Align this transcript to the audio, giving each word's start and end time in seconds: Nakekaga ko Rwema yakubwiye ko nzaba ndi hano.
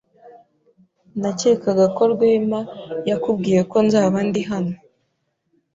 Nakekaga 1.21 1.85
ko 1.95 2.03
Rwema 2.13 2.59
yakubwiye 3.09 3.61
ko 3.71 3.77
nzaba 3.85 4.17
ndi 4.27 4.41
hano. 4.49 4.73